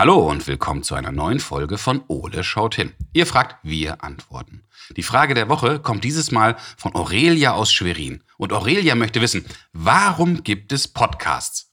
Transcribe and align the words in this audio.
Hallo 0.00 0.16
und 0.16 0.46
willkommen 0.46 0.82
zu 0.82 0.94
einer 0.94 1.12
neuen 1.12 1.40
Folge 1.40 1.76
von 1.76 2.02
Ole 2.08 2.42
schaut 2.42 2.74
hin. 2.74 2.94
Ihr 3.12 3.26
fragt, 3.26 3.56
wir 3.62 4.02
antworten. 4.02 4.62
Die 4.96 5.02
Frage 5.02 5.34
der 5.34 5.50
Woche 5.50 5.78
kommt 5.78 6.04
dieses 6.04 6.30
Mal 6.30 6.56
von 6.78 6.94
Aurelia 6.94 7.52
aus 7.52 7.70
Schwerin. 7.70 8.24
Und 8.38 8.54
Aurelia 8.54 8.94
möchte 8.94 9.20
wissen, 9.20 9.44
warum 9.74 10.42
gibt 10.42 10.72
es 10.72 10.88
Podcasts? 10.88 11.70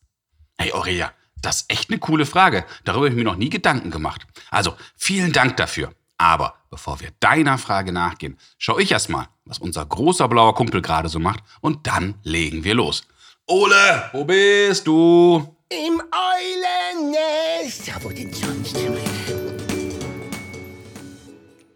Hey 0.58 0.74
Aurelia, 0.74 1.14
das 1.42 1.62
ist 1.62 1.72
echt 1.72 1.90
eine 1.90 2.00
coole 2.00 2.26
Frage. 2.26 2.66
Darüber 2.84 3.06
habe 3.06 3.12
ich 3.12 3.16
mir 3.16 3.24
noch 3.24 3.38
nie 3.38 3.50
Gedanken 3.50 3.92
gemacht. 3.92 4.28
Also, 4.52 4.76
vielen 4.98 5.32
Dank 5.32 5.56
dafür. 5.56 5.94
Aber 6.18 6.56
bevor 6.70 7.00
wir 7.00 7.12
deiner 7.22 7.58
Frage 7.58 7.94
nachgehen, 7.94 8.38
schau 8.58 8.78
ich 8.78 8.92
erst 8.92 9.08
mal, 9.08 9.30
was 9.46 9.58
unser 9.58 9.86
großer 9.86 10.28
blauer 10.28 10.54
Kumpel 10.54 10.82
gerade 10.82 11.08
so 11.08 11.20
macht 11.20 11.46
und 11.62 11.88
dann 11.88 12.16
legen 12.24 12.66
wir 12.66 12.76
los. 12.76 13.08
Ole, 13.46 14.10
wo 14.12 14.26
bist 14.26 14.86
du? 14.86 15.57
Im 15.70 16.02
Eulennest. 16.12 17.88
Ja, 17.88 17.96
wo 18.02 18.10
denn 18.10 18.32
sonst? 18.34 18.78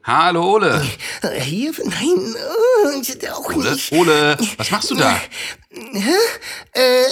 Hallo 0.04 0.54
Ole. 0.54 0.88
Äh, 1.22 1.41
Hier? 1.41 1.73
Nein, 1.84 2.35
äh, 3.22 3.30
auch 3.30 3.54
Ole, 3.54 3.72
nicht. 3.73 3.91
Ole, 3.91 4.38
was 4.55 4.72
machst 4.72 4.91
du 4.91 4.96
da? 4.96 5.20
Äh, 6.73 7.04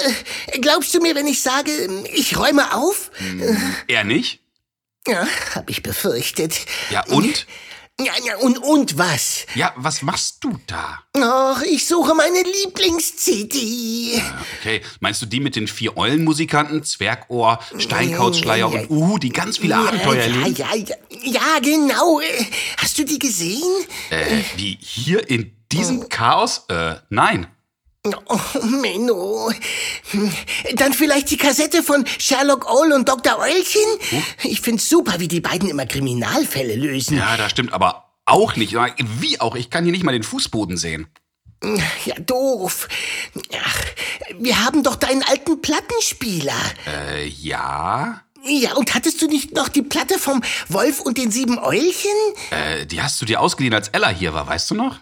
glaubst 0.62 0.94
du 0.94 1.02
mir, 1.02 1.16
wenn 1.16 1.28
ich 1.28 1.42
sage, 1.42 1.72
ich 2.14 2.38
räume 2.38 2.74
auf? 2.74 3.12
Er 3.88 4.06
nicht? 4.06 4.40
Ja, 5.06 5.28
hab 5.56 5.70
ich 5.70 5.84
befürchtet. 5.84 6.66
Ja, 6.92 7.04
und? 7.08 7.46
Ja, 8.00 8.14
ja, 8.24 8.38
und, 8.38 8.58
und 8.60 8.98
was? 8.98 9.46
Ja, 9.56 9.74
was 9.76 10.02
machst 10.02 10.38
du 10.42 10.58
da? 10.68 11.04
Ach, 11.18 11.62
ich 11.64 11.86
suche 11.86 12.16
meine 12.16 12.42
Lieblings-CD. 12.42 14.22
Okay, 14.60 14.82
meinst 15.02 15.22
du 15.22 15.26
die 15.26 15.42
mit 15.42 15.58
den 15.58 15.68
vier 15.68 15.98
Eulenmusikanten, 15.98 16.84
Zwergohr, 16.84 17.60
Steinkauzschleier 17.78 18.72
und 18.72 18.90
Uhu, 18.90 19.18
die 19.18 19.30
ganz 19.30 19.58
viele 19.58 19.76
Abenteuer 19.76 20.16
ja, 20.16 20.22
erleben? 20.22 20.56
ja, 20.56 20.76
ja, 20.76 20.96
ja, 21.24 21.60
genau. 21.62 22.22
Äh, 22.22 22.46
Hast 22.78 22.98
du 22.98 23.04
die 23.04 23.20
gesehen? 23.20 23.86
Äh, 24.10 24.44
wie 24.56 24.78
hier 24.80 25.30
in 25.30 25.52
diesem 25.72 26.08
Chaos? 26.08 26.66
Äh, 26.70 26.96
nein. 27.10 27.48
Oh, 28.06 28.60
Menno. 28.66 29.52
Hm, 30.12 30.32
Dann 30.76 30.94
vielleicht 30.94 31.30
die 31.32 31.38
Kassette 31.38 31.84
von 31.84 32.06
Sherlock 32.18 32.66
Owl 32.72 32.94
und 32.94 33.10
Dr. 33.10 33.38
Eulchen? 33.40 33.82
Ich 34.44 34.62
find's 34.62 34.88
super, 34.88 35.20
wie 35.20 35.28
die 35.28 35.42
beiden 35.42 35.70
immer 35.70 35.86
Kriminalfälle 35.86 36.76
lösen. 36.76 37.18
Ja, 37.18 37.36
das 37.36 37.52
stimmt 37.52 37.74
aber 37.74 38.14
auch 38.26 38.56
nicht. 38.56 38.74
Wie 39.20 39.42
auch? 39.42 39.56
Ich 39.56 39.70
kann 39.70 39.84
hier 39.84 39.92
nicht 39.92 40.04
mal 40.06 40.14
den 40.14 40.24
Fußboden 40.24 40.78
sehen. 40.78 41.08
Ja, 42.06 42.16
doof. 42.20 42.88
Ach, 43.62 43.84
wir 44.40 44.64
haben 44.64 44.82
doch 44.82 44.96
deinen 44.96 45.24
alten 45.24 45.62
Plattenspieler. 45.62 46.54
Äh, 46.88 47.28
ja. 47.28 48.22
Ja, 48.46 48.76
und 48.76 48.96
hattest 48.96 49.22
du 49.22 49.28
nicht 49.28 49.54
noch 49.54 49.68
die 49.68 49.82
Platte 49.82 50.18
vom 50.18 50.42
Wolf 50.70 51.02
und 51.02 51.18
den 51.18 51.32
sieben 51.32 51.60
Eulchen? 51.60 52.12
Äh, 52.52 52.86
die 52.86 53.02
hast 53.02 53.22
du 53.22 53.26
dir 53.26 53.42
ausgeliehen, 53.42 53.74
als 53.74 53.90
Ella 53.90 54.08
hier 54.08 54.34
war, 54.34 54.48
weißt 54.48 54.72
du 54.72 54.76
noch? 54.76 55.00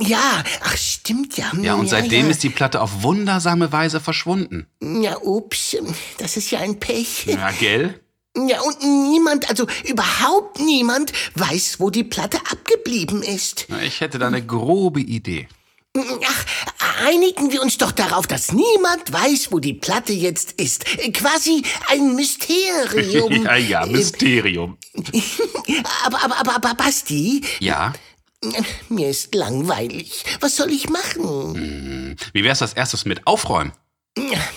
Ja, 0.00 0.42
ach 0.62 0.76
stimmt 0.76 1.36
ja. 1.36 1.52
Ja, 1.60 1.74
und 1.74 1.88
seitdem 1.88 2.26
ja. 2.26 2.30
ist 2.30 2.42
die 2.42 2.50
Platte 2.50 2.80
auf 2.80 3.02
wundersame 3.02 3.70
Weise 3.72 4.00
verschwunden. 4.00 4.66
Ja, 4.80 5.18
ups, 5.22 5.76
das 6.18 6.36
ist 6.36 6.50
ja 6.50 6.60
ein 6.60 6.80
Pech. 6.80 7.26
Ja, 7.26 7.50
gell? 7.52 8.00
Ja, 8.36 8.60
und 8.60 8.82
niemand, 8.82 9.48
also 9.48 9.66
überhaupt 9.84 10.60
niemand, 10.60 11.12
weiß, 11.34 11.80
wo 11.80 11.90
die 11.90 12.04
Platte 12.04 12.38
abgeblieben 12.50 13.22
ist. 13.22 13.66
Na, 13.68 13.82
Ich 13.82 14.00
hätte 14.00 14.18
da 14.18 14.28
eine 14.28 14.44
grobe 14.44 15.00
Idee. 15.00 15.48
Ach, 15.96 16.44
einigen 17.04 17.50
wir 17.50 17.62
uns 17.62 17.78
doch 17.78 17.90
darauf, 17.90 18.26
dass 18.26 18.52
niemand 18.52 19.12
weiß, 19.12 19.50
wo 19.50 19.58
die 19.58 19.74
Platte 19.74 20.12
jetzt 20.12 20.52
ist. 20.52 20.84
Quasi 21.14 21.62
ein 21.88 22.14
Mysterium. 22.14 23.32
ja, 23.44 23.56
ja, 23.56 23.86
Mysterium. 23.86 24.76
aber, 26.04 26.24
aber, 26.24 26.40
aber, 26.40 26.56
aber, 26.56 26.74
Basti, 26.74 27.42
Ja. 27.60 27.92
mir 28.88 29.10
ist 29.10 29.34
langweilig. 29.34 30.24
Was 30.40 30.56
soll 30.56 30.70
ich 30.70 30.88
machen? 30.88 32.16
Wie 32.32 32.44
wär's 32.44 32.60
das 32.60 32.74
erstes 32.74 33.04
mit 33.04 33.26
Aufräumen? 33.26 33.72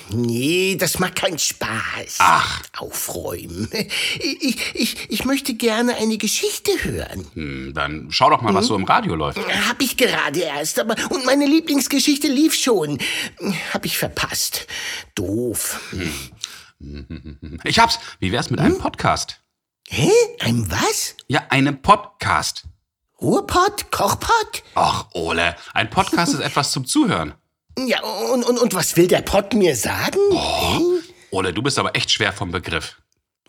Nee, 0.09 0.75
das 0.79 0.99
macht 0.99 1.15
keinen 1.15 1.37
Spaß. 1.37 2.17
Ach. 2.17 2.61
Aufräumen. 2.77 3.69
Ich, 4.19 4.75
ich, 4.75 5.09
ich 5.09 5.25
möchte 5.25 5.53
gerne 5.53 5.95
eine 5.97 6.17
Geschichte 6.17 6.71
hören. 6.83 7.27
Hm, 7.33 7.73
dann 7.73 8.07
schau 8.09 8.29
doch 8.29 8.41
mal, 8.41 8.53
was 8.53 8.67
so 8.67 8.75
im 8.75 8.85
Radio 8.85 9.15
läuft. 9.15 9.37
Hab 9.69 9.81
ich 9.81 9.97
gerade 9.97 10.39
erst, 10.39 10.79
aber 10.79 10.95
und 11.11 11.25
meine 11.25 11.45
Lieblingsgeschichte 11.45 12.27
lief 12.27 12.55
schon. 12.55 12.97
Hab 13.71 13.85
ich 13.85 13.97
verpasst. 13.97 14.67
Doof. 15.15 15.79
Ich 17.63 17.79
hab's. 17.79 17.99
Wie 18.19 18.31
wär's 18.31 18.49
mit 18.49 18.59
einem 18.59 18.79
Podcast? 18.79 19.41
Hä? 19.87 20.09
Ein 20.39 20.71
was? 20.71 21.15
Ja, 21.27 21.43
einem 21.49 21.81
Podcast. 21.81 22.63
Ruhrpott? 23.21 23.91
Kochpott? 23.91 24.63
Ach, 24.73 25.05
Ole, 25.13 25.55
ein 25.73 25.89
Podcast 25.89 26.33
ist 26.33 26.39
etwas 26.39 26.71
zum 26.71 26.85
Zuhören. 26.85 27.35
Ja, 27.77 28.01
und, 28.03 28.43
und, 28.43 28.57
und 28.57 28.73
was 28.73 28.97
will 28.97 29.07
der 29.07 29.21
Pott 29.21 29.53
mir 29.53 29.75
sagen? 29.75 30.17
Ole, 31.29 31.53
du 31.53 31.61
bist 31.61 31.77
aber 31.77 31.95
echt 31.95 32.11
schwer 32.11 32.33
vom 32.33 32.51
Begriff. 32.51 32.97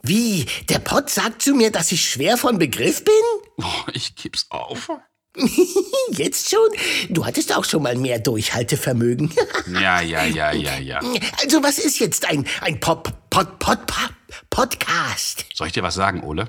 Wie? 0.03 0.47
Der 0.69 0.78
Pott 0.78 1.09
sagt 1.09 1.43
zu 1.43 1.55
mir, 1.55 1.71
dass 1.71 1.91
ich 1.91 2.05
schwer 2.05 2.37
von 2.37 2.59
Begriff 2.59 3.03
bin? 3.05 3.15
Oh, 3.59 3.91
ich 3.93 4.15
gib's 4.15 4.47
auf. 4.50 4.91
Jetzt 6.10 6.50
schon? 6.50 6.69
Du 7.09 7.25
hattest 7.25 7.56
auch 7.56 7.65
schon 7.65 7.83
mal 7.83 7.97
mehr 7.97 8.19
Durchhaltevermögen. 8.19 9.33
Ja, 9.72 10.00
ja, 10.03 10.25
ja, 10.25 10.53
ja, 10.53 10.77
ja. 10.78 11.00
Also 11.41 11.62
was 11.62 11.78
ist 11.78 11.99
jetzt 12.00 12.28
ein, 12.28 12.47
ein 12.60 12.81
Pop, 12.81 13.31
Pod, 13.31 13.59
Pod, 13.59 13.87
Pod, 13.87 14.10
Podcast? 14.50 15.47
Soll 15.54 15.69
ich 15.69 15.72
dir 15.72 15.83
was 15.83 15.94
sagen, 15.94 16.22
Ole? 16.25 16.49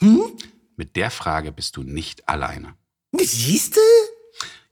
Hm? 0.00 0.22
Mit 0.76 0.96
der 0.96 1.10
Frage 1.10 1.52
bist 1.52 1.76
du 1.76 1.82
nicht 1.82 2.28
alleine. 2.28 2.74
Siehste? 3.12 3.80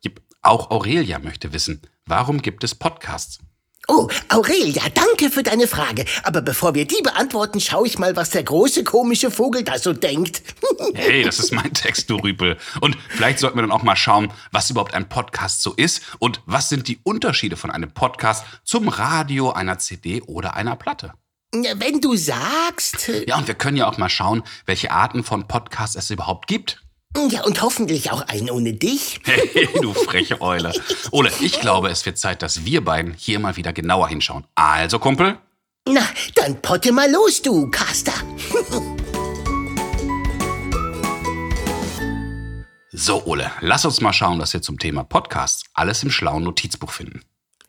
Jep, 0.01 0.21
Auch 0.43 0.71
Aurelia 0.71 1.19
möchte 1.19 1.53
wissen, 1.53 1.81
warum 2.07 2.43
gibt 2.43 2.65
es 2.65 2.75
Podcasts? 2.75 3.39
Oh, 3.89 4.09
Aurelia, 4.29 4.83
danke 4.95 5.29
für 5.31 5.43
deine 5.43 5.67
Frage. 5.67 6.05
Aber 6.23 6.41
bevor 6.41 6.75
wir 6.75 6.87
die 6.87 7.03
beantworten, 7.03 7.61
schaue 7.61 7.87
ich 7.87 7.99
mal, 7.99 8.15
was 8.15 8.31
der 8.31 8.45
große 8.45 8.85
komische 8.85 9.31
Vogel 9.31 9.65
da 9.65 9.79
so 9.79 9.93
denkt. 9.93 10.43
Hey, 10.95 11.23
das 11.23 11.39
ist 11.39 11.53
mein 11.53 11.73
Text, 11.73 12.11
du 12.11 12.17
Rüpel. 12.17 12.59
Und 12.81 12.97
vielleicht 13.09 13.39
sollten 13.39 13.57
wir 13.57 13.63
dann 13.63 13.71
auch 13.71 13.83
mal 13.83 13.97
schauen, 13.97 14.33
was 14.51 14.69
überhaupt 14.71 14.95
ein 14.95 15.09
Podcast 15.09 15.63
so 15.63 15.73
ist 15.75 16.03
und 16.19 16.43
was 16.45 16.69
sind 16.69 16.89
die 16.89 16.99
Unterschiede 17.05 17.57
von 17.57 17.71
einem 17.71 17.93
Podcast 17.93 18.45
zum 18.65 18.89
Radio, 18.89 19.53
einer 19.53 19.79
CD 19.79 20.23
oder 20.23 20.55
einer 20.55 20.77
Platte. 20.77 21.15
Wenn 21.55 22.01
du 22.01 22.17
sagst. 22.17 23.11
Ja, 23.27 23.37
und 23.37 23.47
wir 23.47 23.55
können 23.55 23.77
ja 23.77 23.87
auch 23.87 23.99
mal 23.99 24.09
schauen, 24.09 24.43
welche 24.65 24.91
Arten 24.91 25.23
von 25.23 25.47
Podcasts 25.47 25.97
es 25.97 26.09
überhaupt 26.09 26.47
gibt. 26.47 26.81
Ja, 27.29 27.45
und 27.45 27.61
hoffentlich 27.61 28.11
auch 28.11 28.23
einen 28.23 28.49
ohne 28.49 28.73
dich. 28.73 29.21
Hey, 29.25 29.69
du 29.83 29.93
freche 29.93 30.41
Eule. 30.41 30.73
Ole, 31.11 31.31
ich 31.41 31.61
glaube, 31.61 31.91
es 31.91 32.07
wird 32.07 32.17
Zeit, 32.17 32.41
dass 32.41 32.65
wir 32.65 32.83
beiden 32.83 33.13
hier 33.13 33.39
mal 33.39 33.57
wieder 33.57 33.75
genauer 33.75 34.09
hinschauen. 34.09 34.47
Also, 34.55 34.99
Kumpel, 34.99 35.37
Na, 35.87 36.01
dann 36.37 36.63
potte 36.63 36.91
mal 36.91 37.11
los, 37.11 37.43
du 37.43 37.71
Caster. 37.71 38.15
so 42.93 43.27
Ole, 43.27 43.51
lass 43.61 43.85
uns 43.85 44.01
mal 44.01 44.15
schauen, 44.15 44.39
dass 44.39 44.55
wir 44.55 44.63
zum 44.63 44.79
Thema 44.79 45.05
Podcasts 45.05 45.65
alles 45.75 46.03
im 46.03 46.11
schlauen 46.11 46.45
Notizbuch 46.45 46.93
finden. 46.93 47.21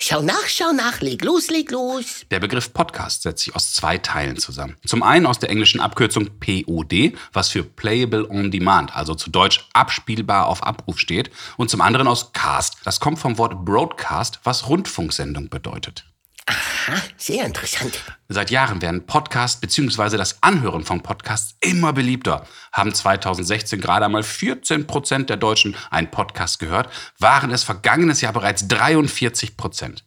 Schau 0.06 0.22
nach, 0.22 0.48
schau 0.48 0.74
nach, 0.74 1.00
leg 1.00 1.24
los, 1.24 1.50
leg 1.50 1.72
los. 1.72 2.26
Der 2.30 2.42
Begriff 2.42 2.74
Podcast 2.74 3.22
setzt 3.22 3.46
sich 3.46 3.56
aus 3.56 3.72
zwei 3.72 3.98
Teilen 3.98 4.36
zusammen. 4.36 4.76
Zum 4.86 5.02
einen 5.02 5.26
aus 5.26 5.40
der 5.40 5.50
englischen 5.50 5.80
Abkürzung 5.80 6.28
POD, 6.42 7.14
was 7.32 7.48
für 7.48 7.64
Playable 7.64 8.30
on 8.30 8.52
Demand, 8.52 8.94
also 8.94 9.16
zu 9.16 9.30
Deutsch 9.30 9.66
abspielbar 9.72 10.48
auf 10.48 10.62
Abruf 10.62 11.00
steht, 11.00 11.32
und 11.56 11.70
zum 11.70 11.80
anderen 11.80 12.10
aus 12.10 12.34
Cast. 12.34 12.80
Das 12.84 13.00
kommt 13.00 13.18
vom 13.18 13.38
Wort 13.38 13.64
Broadcast, 13.64 14.42
was 14.44 14.68
Rundfunksendung 14.68 15.48
bedeutet. 15.48 16.04
Aha, 16.46 17.02
sehr 17.18 17.46
interessant. 17.46 18.00
Seit 18.28 18.52
Jahren 18.52 18.82
werden 18.82 19.06
Podcasts 19.06 19.62
bzw. 19.62 20.18
das 20.18 20.42
Anhören 20.42 20.84
von 20.84 21.02
Podcasts 21.02 21.56
immer 21.62 21.94
beliebter. 21.94 22.46
Haben 22.74 22.94
2016 22.94 23.80
gerade 23.80 24.06
einmal 24.06 24.24
14 24.24 24.86
Prozent 24.86 25.30
der 25.30 25.38
Deutschen 25.38 25.76
einen 25.90 26.12
Podcast 26.12 26.60
gehört, 26.60 26.90
waren 27.20 27.52
es 27.52 27.64
vergangenes 27.64 28.22
Jahr 28.22 28.34
bereits 28.34 28.68
43 28.68 29.56
Prozent. 29.56 30.04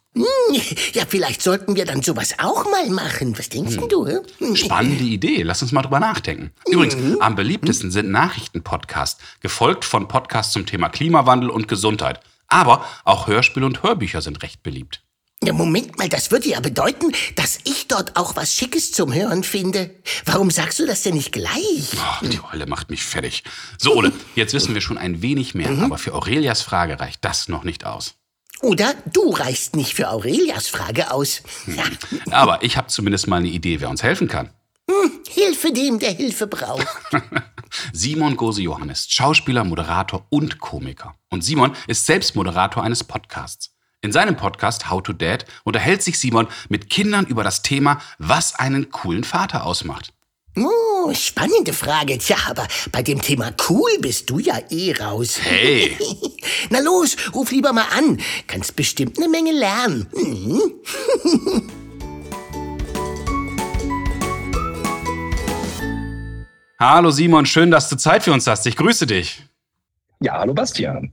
Ja, 0.94 1.04
vielleicht 1.06 1.42
sollten 1.42 1.76
wir 1.76 1.84
dann 1.84 2.02
sowas 2.02 2.34
auch 2.38 2.64
mal 2.70 2.88
machen. 2.88 3.38
Was 3.38 3.48
denkst 3.50 3.76
denn 3.76 3.88
du? 3.88 4.06
hä? 4.06 4.20
Spannende 4.54 5.04
Idee, 5.04 5.42
lass 5.42 5.60
uns 5.60 5.72
mal 5.72 5.82
drüber 5.82 6.00
nachdenken. 6.00 6.52
Übrigens, 6.66 6.96
am 7.20 7.34
beliebtesten 7.34 7.90
sind 7.90 8.10
Nachrichtenpodcasts, 8.10 9.22
gefolgt 9.40 9.84
von 9.84 10.08
Podcasts 10.08 10.52
zum 10.52 10.64
Thema 10.64 10.88
Klimawandel 10.88 11.50
und 11.50 11.68
Gesundheit. 11.68 12.20
Aber 12.48 12.86
auch 13.04 13.26
Hörspiele 13.26 13.66
und 13.66 13.82
Hörbücher 13.82 14.22
sind 14.22 14.42
recht 14.42 14.62
beliebt. 14.62 15.02
Ja, 15.46 15.52
Moment 15.52 15.96
mal, 15.96 16.08
das 16.08 16.32
würde 16.32 16.48
ja 16.48 16.58
bedeuten, 16.58 17.12
dass 17.36 17.60
ich 17.62 17.86
dort 17.86 18.16
auch 18.16 18.34
was 18.34 18.52
Schickes 18.52 18.90
zum 18.90 19.14
Hören 19.14 19.44
finde. 19.44 19.94
Warum 20.24 20.50
sagst 20.50 20.80
du 20.80 20.86
das 20.86 21.04
denn 21.04 21.14
nicht 21.14 21.30
gleich? 21.30 21.92
Oh, 21.94 22.26
die 22.26 22.40
Olle 22.52 22.66
macht 22.66 22.90
mich 22.90 23.04
fertig. 23.04 23.44
So, 23.78 23.94
Ole, 23.94 24.10
jetzt 24.34 24.54
wissen 24.54 24.74
wir 24.74 24.80
schon 24.80 24.98
ein 24.98 25.22
wenig 25.22 25.54
mehr, 25.54 25.70
aber 25.84 25.98
für 25.98 26.14
Aurelias 26.14 26.62
Frage 26.62 26.98
reicht 26.98 27.24
das 27.24 27.46
noch 27.46 27.62
nicht 27.62 27.86
aus. 27.86 28.14
Oder 28.60 28.92
du 29.12 29.30
reichst 29.30 29.76
nicht 29.76 29.94
für 29.94 30.10
Aurelias 30.10 30.66
Frage 30.66 31.12
aus. 31.12 31.42
Ja. 31.68 31.84
Aber 32.32 32.64
ich 32.64 32.76
habe 32.76 32.88
zumindest 32.88 33.28
mal 33.28 33.36
eine 33.36 33.46
Idee, 33.46 33.80
wer 33.80 33.88
uns 33.88 34.02
helfen 34.02 34.26
kann. 34.26 34.50
Hm, 34.90 35.12
Hilfe 35.28 35.72
dem, 35.72 36.00
der 36.00 36.10
Hilfe 36.10 36.48
braucht. 36.48 36.88
Simon 37.92 38.36
Gose-Johann 38.36 38.90
ist 38.90 39.12
Schauspieler, 39.12 39.62
Moderator 39.62 40.26
und 40.28 40.58
Komiker. 40.58 41.14
Und 41.30 41.44
Simon 41.44 41.76
ist 41.86 42.04
selbst 42.04 42.34
Moderator 42.34 42.82
eines 42.82 43.04
Podcasts. 43.04 43.75
In 44.06 44.12
seinem 44.12 44.36
Podcast 44.36 44.88
How 44.88 45.02
to 45.02 45.12
Dad 45.12 45.46
unterhält 45.64 46.00
sich 46.00 46.20
Simon 46.20 46.46
mit 46.68 46.88
Kindern 46.90 47.26
über 47.26 47.42
das 47.42 47.62
Thema, 47.62 48.00
was 48.18 48.54
einen 48.54 48.92
coolen 48.92 49.24
Vater 49.24 49.66
ausmacht. 49.66 50.12
Oh, 50.56 51.12
spannende 51.12 51.72
Frage. 51.72 52.16
Tja, 52.16 52.36
aber 52.48 52.68
bei 52.92 53.02
dem 53.02 53.20
Thema 53.20 53.52
cool 53.68 53.90
bist 53.98 54.30
du 54.30 54.38
ja 54.38 54.60
eh 54.70 54.92
raus. 54.92 55.40
Hey! 55.42 55.98
Na 56.70 56.78
los, 56.78 57.16
ruf 57.34 57.50
lieber 57.50 57.72
mal 57.72 57.86
an. 57.98 58.20
Kannst 58.46 58.76
bestimmt 58.76 59.18
eine 59.18 59.28
Menge 59.28 59.50
lernen. 59.50 60.06
Mhm. 60.14 60.62
Hallo 66.78 67.10
Simon, 67.10 67.44
schön, 67.44 67.72
dass 67.72 67.88
du 67.88 67.96
Zeit 67.96 68.22
für 68.22 68.32
uns 68.32 68.46
hast. 68.46 68.66
Ich 68.68 68.76
grüße 68.76 69.08
dich. 69.08 69.42
Ja, 70.20 70.34
hallo 70.34 70.54
Bastian. 70.54 71.10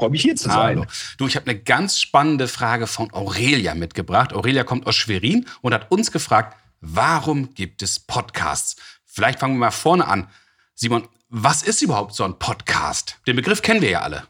Freue 0.00 0.10
mich 0.10 0.22
hier 0.22 0.34
zu 0.34 0.48
sein. 0.48 0.78
Hallo. 0.78 0.86
Du, 1.18 1.26
ich 1.26 1.36
habe 1.36 1.50
eine 1.50 1.60
ganz 1.60 2.00
spannende 2.00 2.48
Frage 2.48 2.86
von 2.86 3.12
Aurelia 3.12 3.74
mitgebracht. 3.74 4.32
Aurelia 4.32 4.64
kommt 4.64 4.86
aus 4.86 4.96
Schwerin 4.96 5.44
und 5.60 5.74
hat 5.74 5.90
uns 5.90 6.10
gefragt, 6.10 6.56
warum 6.80 7.52
gibt 7.52 7.82
es 7.82 8.00
Podcasts? 8.00 8.76
Vielleicht 9.04 9.40
fangen 9.40 9.56
wir 9.56 9.66
mal 9.66 9.70
vorne 9.70 10.06
an. 10.08 10.28
Simon, 10.74 11.06
was 11.28 11.62
ist 11.62 11.82
überhaupt 11.82 12.14
so 12.14 12.24
ein 12.24 12.38
Podcast? 12.38 13.18
Den 13.26 13.36
Begriff 13.36 13.60
kennen 13.60 13.82
wir 13.82 13.90
ja 13.90 14.00
alle. 14.00 14.26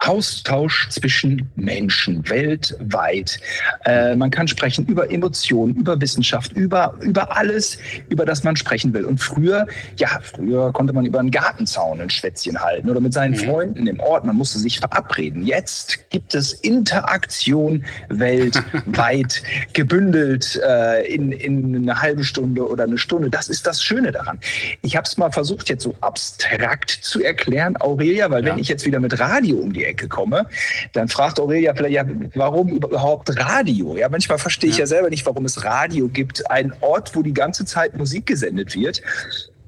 Austausch 0.00 0.88
zwischen 0.90 1.50
Menschen 1.56 2.28
weltweit. 2.30 3.40
Äh, 3.84 4.14
man 4.14 4.30
kann 4.30 4.46
sprechen 4.46 4.86
über 4.86 5.10
Emotionen, 5.10 5.74
über 5.74 6.00
Wissenschaft, 6.00 6.52
über, 6.52 6.94
über 7.00 7.36
alles, 7.36 7.78
über 8.08 8.24
das 8.24 8.44
man 8.44 8.54
sprechen 8.54 8.94
will. 8.94 9.04
Und 9.04 9.18
früher, 9.18 9.66
ja, 9.96 10.20
früher 10.22 10.72
konnte 10.72 10.92
man 10.92 11.04
über 11.04 11.18
einen 11.18 11.32
Gartenzaun 11.32 12.00
ein 12.00 12.10
Schwätzchen 12.10 12.60
halten 12.60 12.88
oder 12.88 13.00
mit 13.00 13.12
seinen 13.12 13.32
mhm. 13.32 13.50
Freunden 13.50 13.86
im 13.88 13.98
Ort. 13.98 14.24
Man 14.24 14.36
musste 14.36 14.60
sich 14.60 14.78
verabreden. 14.78 15.44
Jetzt 15.44 16.10
gibt 16.10 16.32
es 16.32 16.52
Interaktion 16.52 17.84
weltweit, 18.08 19.42
gebündelt 19.72 20.60
äh, 20.64 21.12
in, 21.12 21.32
in 21.32 21.74
eine 21.74 22.00
halbe 22.00 22.22
Stunde 22.22 22.68
oder 22.68 22.84
eine 22.84 22.98
Stunde. 22.98 23.30
Das 23.30 23.48
ist 23.48 23.66
das 23.66 23.82
Schöne 23.82 24.12
daran. 24.12 24.38
Ich 24.82 24.94
habe 24.94 25.06
es 25.06 25.16
mal 25.16 25.32
versucht, 25.32 25.68
jetzt 25.68 25.82
so 25.82 25.96
abstrakt 26.00 26.90
zu 26.90 27.20
erklären, 27.20 27.76
Aurelia, 27.80 28.30
weil 28.30 28.46
ja. 28.46 28.52
wenn 28.52 28.60
ich 28.60 28.68
jetzt 28.68 28.86
wieder 28.86 29.00
mit 29.00 29.18
Radio 29.18 29.56
um 29.56 29.72
die 29.72 29.87
Ecke 29.88 30.08
komme, 30.08 30.46
dann 30.92 31.08
fragt 31.08 31.40
Aurelia 31.40 31.74
vielleicht, 31.74 31.94
ja, 31.94 32.04
warum 32.34 32.68
überhaupt 32.68 33.30
Radio? 33.38 33.96
Ja, 33.96 34.08
manchmal 34.08 34.38
verstehe 34.38 34.70
ich 34.70 34.76
ja. 34.76 34.82
ja 34.82 34.86
selber 34.86 35.10
nicht, 35.10 35.26
warum 35.26 35.44
es 35.44 35.64
Radio 35.64 36.08
gibt. 36.08 36.50
Ein 36.50 36.72
Ort, 36.80 37.14
wo 37.14 37.22
die 37.22 37.34
ganze 37.34 37.64
Zeit 37.64 37.96
Musik 37.96 38.26
gesendet 38.26 38.74
wird. 38.74 39.02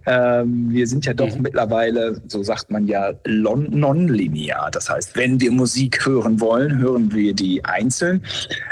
Ähm, 0.06 0.70
wir 0.70 0.87
sind 0.87 1.05
ja 1.05 1.12
doch 1.12 1.34
mhm. 1.34 1.43
mittlerweile, 1.43 2.20
so 2.26 2.43
sagt 2.43 2.70
man 2.70 2.87
ja, 2.87 3.12
nonlinear. 3.26 4.70
Das 4.70 4.88
heißt, 4.88 5.14
wenn 5.17 5.40
wir 5.40 5.52
Musik 5.52 6.06
hören 6.06 6.40
wollen, 6.40 6.78
hören 6.78 7.12
wir 7.12 7.34
die 7.34 7.64
einzeln. 7.64 8.25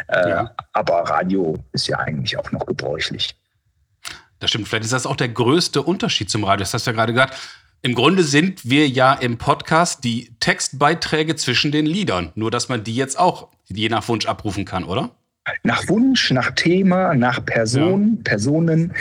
Äh, 0.09 0.29
ja. 0.29 0.51
Aber 0.73 1.01
Radio 1.03 1.57
ist 1.73 1.87
ja 1.89 1.99
eigentlich 1.99 2.37
auch 2.39 2.51
noch 2.51 2.65
gebräuchlich. 2.65 3.37
Das 4.41 4.51
stimmt. 4.51 4.69
Vielleicht 4.69 4.85
ist 4.85 4.93
das 4.93 5.07
auch 5.07 5.17
der 5.17 5.29
größte 5.29 5.83
Unterschied 5.83 6.31
zum 6.31 6.45
Radio. 6.45 6.61
Das 6.61 6.73
hast 6.73 6.87
du 6.87 6.91
ja 6.91 6.97
gerade 6.97 7.13
gesagt. 7.13 7.37
Im 7.81 7.95
Grunde 7.95 8.25
sind 8.25 8.69
wir 8.69 8.89
ja 8.89 9.15
im 9.15 9.39
Podcast 9.39 10.03
die 10.03 10.33
Textbeiträge 10.41 11.37
zwischen 11.37 11.71
den 11.71 11.87
Liedern, 11.87 12.33
nur 12.35 12.51
dass 12.51 12.69
man 12.69 12.83
die 12.83 12.97
jetzt 12.97 13.17
auch 13.19 13.49
je 13.67 13.89
nach 13.89 14.09
Wunsch 14.09 14.27
abrufen 14.27 14.65
kann, 14.65 14.83
oder? 14.83 15.11
Nach 15.63 15.89
Wunsch, 15.89 16.31
nach 16.33 16.51
Thema, 16.51 17.15
nach 17.15 17.45
Person, 17.45 18.17
ja. 18.17 18.23
Personen. 18.25 18.93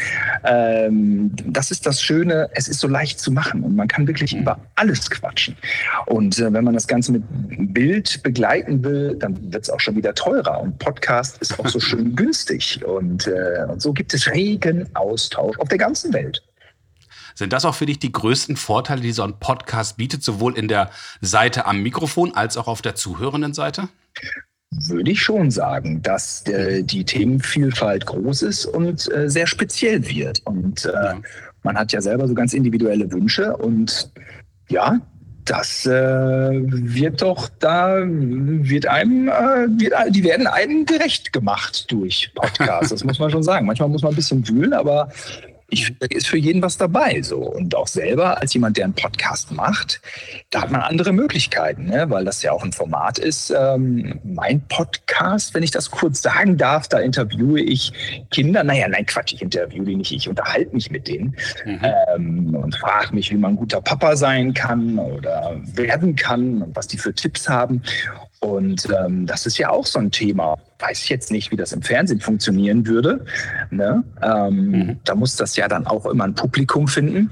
Ähm, 0.44 1.31
das 1.45 1.71
ist 1.71 1.88
das 1.88 2.01
Schöne. 2.01 2.50
Es 2.53 2.68
ist 2.68 2.79
so 2.79 2.88
leicht 2.88 3.19
zu 3.19 3.31
machen 3.31 3.63
und 3.63 3.75
man 3.75 3.88
kann 3.88 4.07
wirklich 4.07 4.33
mhm. 4.33 4.41
über 4.41 4.59
alles 4.75 5.09
quatschen. 5.09 5.56
Und 6.06 6.38
äh, 6.38 6.53
wenn 6.53 6.63
man 6.63 6.75
das 6.75 6.88
Ganze 6.88 7.13
mit 7.13 7.23
Bild 7.73 8.21
begleiten 8.21 8.83
will, 8.83 9.15
dann 9.19 9.51
wird 9.51 9.63
es 9.63 9.69
auch 9.71 9.80
schon 9.80 9.95
wieder 9.95 10.13
teurer. 10.13 10.62
Und 10.62 10.77
Podcast 10.77 11.39
ist 11.39 11.59
auch 11.59 11.68
so 11.68 11.80
schön 11.81 12.15
günstig. 12.15 12.85
Und, 12.85 13.27
äh, 13.27 13.65
und 13.68 13.81
so 13.81 13.91
gibt 13.91 14.13
es 14.13 14.27
regen 14.31 14.88
Austausch 14.95 15.57
auf 15.57 15.68
der 15.68 15.80
ganzen 15.80 16.13
Welt. 16.13 16.44
Sind 17.37 17.53
das 17.53 17.65
auch 17.65 17.75
für 17.75 17.85
dich 17.85 17.99
die 17.99 18.11
größten 18.11 18.55
Vorteile, 18.55 19.01
die 19.01 19.11
so 19.11 19.21
ein 19.21 19.37
Podcast 19.39 19.97
bietet, 19.97 20.23
sowohl 20.23 20.57
in 20.57 20.67
der 20.67 20.89
Seite 21.21 21.67
am 21.67 21.83
Mikrofon 21.83 22.33
als 22.33 22.57
auch 22.57 22.67
auf 22.67 22.81
der 22.81 22.95
zuhörenden 22.95 23.53
Seite? 23.53 23.89
Würde 24.71 25.11
ich 25.11 25.21
schon 25.21 25.51
sagen, 25.51 26.01
dass 26.01 26.47
äh, 26.47 26.81
die 26.81 27.05
Themenvielfalt 27.05 28.07
groß 28.07 28.41
ist 28.41 28.65
und 28.65 29.13
äh, 29.13 29.29
sehr 29.29 29.45
speziell 29.45 30.07
wird. 30.07 30.41
Und 30.45 30.85
äh, 30.85 30.91
ja. 30.91 31.21
man 31.61 31.77
hat 31.77 31.91
ja 31.91 32.01
selber 32.01 32.27
so 32.27 32.33
ganz 32.33 32.53
individuelle 32.53 33.11
Wünsche 33.11 33.55
und 33.55 34.11
ja, 34.69 34.99
das 35.45 35.85
äh, 35.85 35.91
wird 35.91 37.21
doch 37.21 37.49
da 37.59 37.99
wird 38.03 38.87
einem 38.87 39.27
äh, 39.27 39.67
wird, 39.79 39.93
die 40.09 40.23
werden 40.23 40.47
einem 40.47 40.87
gerecht 40.87 41.31
gemacht 41.31 41.85
durch 41.91 42.31
Podcasts. 42.33 42.89
Das 42.97 43.03
muss 43.03 43.19
man 43.19 43.29
schon 43.29 43.43
sagen. 43.43 43.67
Manchmal 43.67 43.89
muss 43.89 44.01
man 44.01 44.13
ein 44.13 44.15
bisschen 44.15 44.45
wühlen, 44.47 44.73
aber 44.73 45.09
ich 45.69 45.93
ist 46.09 46.27
für 46.27 46.37
jeden 46.37 46.61
was 46.61 46.77
dabei. 46.77 47.21
So. 47.21 47.39
Und 47.39 47.75
auch 47.75 47.87
selber, 47.87 48.39
als 48.41 48.53
jemand, 48.53 48.77
der 48.77 48.85
einen 48.85 48.93
Podcast 48.93 49.51
macht, 49.51 50.01
da 50.49 50.61
hat 50.61 50.71
man 50.71 50.81
andere 50.81 51.11
Möglichkeiten, 51.11 51.85
ne? 51.85 52.09
weil 52.09 52.23
das 52.23 52.41
ja 52.41 52.51
auch 52.51 52.63
ein 52.63 52.71
Format 52.71 53.19
ist. 53.19 53.53
Ähm, 53.55 54.19
mein 54.23 54.61
Podcast, 54.67 55.53
wenn 55.53 55.63
ich 55.63 55.71
das 55.71 55.91
kurz 55.91 56.21
sagen 56.21 56.57
darf, 56.57 56.87
da 56.87 56.99
interviewe 56.99 57.59
ich 57.59 57.91
Kinder. 58.31 58.63
Naja, 58.63 58.87
nein, 58.87 59.05
Quatsch, 59.05 59.33
ich 59.33 59.41
interviewe 59.41 59.85
die 59.85 59.95
nicht. 59.95 60.11
Ich 60.11 60.29
unterhalte 60.29 60.73
mich 60.73 60.89
mit 60.89 61.07
denen 61.07 61.35
mhm. 61.65 61.79
ähm, 62.15 62.55
und 62.55 62.75
frage 62.75 63.13
mich, 63.13 63.29
wie 63.31 63.37
man 63.37 63.53
ein 63.53 63.57
guter 63.57 63.81
Papa 63.81 64.15
sein 64.15 64.53
kann 64.53 64.97
oder 64.97 65.59
werden 65.73 66.15
kann 66.15 66.61
und 66.61 66.75
was 66.75 66.87
die 66.87 66.97
für 66.97 67.13
Tipps 67.13 67.49
haben. 67.49 67.81
Und 68.47 68.88
ähm, 68.97 69.25
das 69.25 69.45
ist 69.45 69.57
ja 69.57 69.69
auch 69.69 69.85
so 69.85 69.99
ein 69.99 70.09
Thema. 70.09 70.57
Weiß 70.79 71.03
ich 71.03 71.09
jetzt 71.09 71.31
nicht, 71.31 71.51
wie 71.51 71.57
das 71.57 71.73
im 71.73 71.81
Fernsehen 71.81 72.21
funktionieren 72.21 72.88
würde. 72.88 73.25
Ne? 73.71 74.03
Ähm, 74.21 74.55
mhm. 74.55 74.99
Da 75.03 75.15
muss 75.15 75.35
das 75.35 75.57
ja 75.57 75.67
dann 75.67 75.85
auch 75.85 76.05
immer 76.05 76.23
ein 76.23 76.33
Publikum 76.33 76.88
finden. 76.88 77.29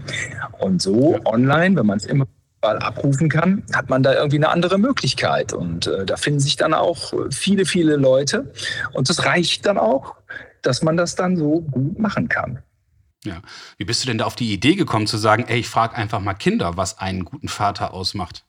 Und 0.59 0.81
so 0.81 1.17
online, 1.23 1.77
wenn 1.77 1.85
man 1.85 1.97
es 1.97 2.05
immer 2.05 2.27
abrufen 2.61 3.29
kann, 3.29 3.63
hat 3.73 3.89
man 3.89 4.03
da 4.03 4.13
irgendwie 4.13 4.37
eine 4.37 4.49
andere 4.49 4.77
Möglichkeit. 4.77 5.53
Und 5.53 5.87
äh, 5.87 6.05
da 6.05 6.17
finden 6.17 6.41
sich 6.41 6.57
dann 6.57 6.73
auch 6.73 7.13
viele, 7.31 7.65
viele 7.65 7.95
Leute. 7.95 8.51
Und 8.91 9.09
es 9.09 9.25
reicht 9.25 9.65
dann 9.65 9.77
auch, 9.77 10.15
dass 10.63 10.81
man 10.81 10.97
das 10.97 11.15
dann 11.15 11.37
so 11.37 11.61
gut 11.61 11.97
machen 11.97 12.27
kann. 12.27 12.59
Ja. 13.23 13.41
Wie 13.77 13.85
bist 13.85 14.03
du 14.03 14.07
denn 14.07 14.17
da 14.17 14.25
auf 14.25 14.35
die 14.35 14.51
Idee 14.51 14.75
gekommen 14.75 15.07
zu 15.07 15.17
sagen, 15.17 15.45
ey, 15.47 15.59
ich 15.59 15.69
frage 15.69 15.95
einfach 15.95 16.19
mal 16.19 16.33
Kinder, 16.33 16.75
was 16.75 16.99
einen 16.99 17.23
guten 17.23 17.47
Vater 17.47 17.93
ausmacht? 17.93 18.44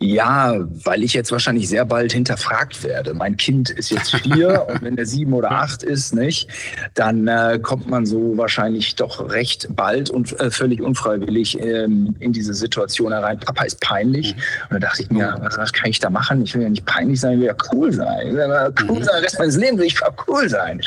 Ja, 0.00 0.56
weil 0.84 1.04
ich 1.04 1.14
jetzt 1.14 1.30
wahrscheinlich 1.30 1.68
sehr 1.68 1.84
bald 1.84 2.12
hinterfragt 2.12 2.82
werde. 2.82 3.14
Mein 3.14 3.36
Kind 3.36 3.70
ist 3.70 3.90
jetzt 3.90 4.14
vier 4.16 4.66
und 4.68 4.82
wenn 4.82 4.98
er 4.98 5.06
sieben 5.06 5.32
oder 5.32 5.52
acht 5.52 5.82
ist, 5.82 6.14
nicht, 6.14 6.48
dann 6.94 7.28
äh, 7.28 7.58
kommt 7.62 7.88
man 7.88 8.04
so 8.04 8.36
wahrscheinlich 8.36 8.96
doch 8.96 9.30
recht 9.30 9.68
bald 9.70 10.10
und 10.10 10.38
äh, 10.40 10.50
völlig 10.50 10.80
unfreiwillig 10.80 11.58
ähm, 11.60 12.16
in 12.18 12.32
diese 12.32 12.54
Situation 12.54 13.12
herein. 13.12 13.38
Papa 13.38 13.64
ist 13.64 13.80
peinlich. 13.80 14.34
Mhm. 14.34 14.40
Und 14.70 14.82
da 14.82 14.88
dachte 14.88 15.02
ich 15.02 15.10
mir, 15.10 15.36
was, 15.40 15.56
was, 15.56 15.72
kann 15.72 15.90
ich 15.90 16.00
da 16.00 16.10
machen? 16.10 16.42
Ich 16.42 16.54
will 16.54 16.62
ja 16.62 16.68
nicht 16.68 16.86
peinlich 16.86 17.20
sein, 17.20 17.34
ich 17.34 17.40
will 17.40 17.46
ja 17.46 17.56
cool 17.72 17.92
sein. 17.92 18.28
Ich 18.28 18.32
will 18.32 18.40
ja 18.40 18.70
cool 18.88 18.98
mhm. 18.98 19.04
sein, 19.04 19.22
Rest 19.22 19.38
meines 19.38 19.56
Lebens 19.56 19.78
will 19.78 19.86
ich 19.86 20.00
cool 20.28 20.48
sein. 20.48 20.80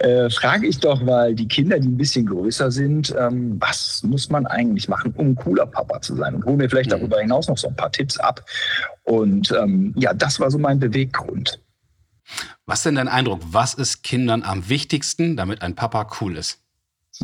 Äh, 0.00 0.30
frage 0.30 0.66
ich 0.66 0.78
doch 0.78 1.00
mal 1.02 1.34
die 1.34 1.46
Kinder, 1.46 1.78
die 1.78 1.88
ein 1.88 1.96
bisschen 1.96 2.26
größer 2.26 2.70
sind, 2.70 3.14
ähm, 3.18 3.56
was 3.60 4.02
muss 4.02 4.30
man 4.30 4.46
eigentlich 4.46 4.88
machen, 4.88 5.12
um 5.16 5.34
cooler 5.34 5.66
Papa 5.66 6.00
zu 6.00 6.16
sein? 6.16 6.34
Und 6.34 6.44
hol 6.44 6.56
mir 6.56 6.68
vielleicht 6.68 6.90
mhm. 6.90 6.98
darüber 6.98 7.20
hinaus 7.20 7.48
noch 7.48 7.58
so 7.58 7.68
ein 7.68 7.76
paar 7.76 7.92
Tipps 7.92 7.99
Tipps 8.00 8.18
ab. 8.18 8.44
Und 9.04 9.52
ähm, 9.52 9.92
ja, 9.96 10.14
das 10.14 10.40
war 10.40 10.50
so 10.50 10.58
mein 10.58 10.80
Beweggrund. 10.80 11.60
Was 12.66 12.80
ist 12.80 12.86
denn 12.86 12.94
dein 12.94 13.08
Eindruck? 13.08 13.40
Was 13.44 13.74
ist 13.74 14.02
Kindern 14.02 14.42
am 14.42 14.68
wichtigsten, 14.68 15.36
damit 15.36 15.62
ein 15.62 15.74
Papa 15.74 16.08
cool 16.20 16.36
ist? 16.36 16.60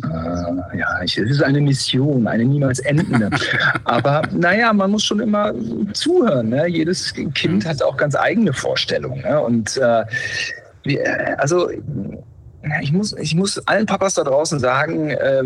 Äh, 0.03 0.77
ja, 0.77 1.01
es 1.03 1.17
ist 1.17 1.41
eine 1.41 1.61
Mission, 1.61 2.27
eine 2.27 2.45
niemals 2.45 2.79
endende. 2.79 3.31
Aber 3.85 4.21
naja, 4.31 4.71
man 4.73 4.91
muss 4.91 5.03
schon 5.03 5.19
immer 5.19 5.53
zuhören. 5.93 6.49
Ne? 6.49 6.67
Jedes 6.67 7.13
Kind 7.13 7.63
mhm. 7.63 7.67
hat 7.67 7.81
auch 7.81 7.97
ganz 7.97 8.15
eigene 8.15 8.53
Vorstellungen. 8.53 9.21
Ne? 9.21 9.41
Und 9.41 9.77
äh, 9.77 10.05
also 11.37 11.69
ich 12.81 12.91
muss, 12.91 13.13
ich 13.13 13.35
muss 13.35 13.59
allen 13.67 13.85
Papas 13.85 14.15
da 14.15 14.23
draußen 14.23 14.59
sagen, 14.59 15.09
äh, 15.09 15.43